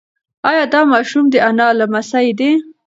[0.49, 2.51] ایا دا ماشوم د انا لمسی دی؟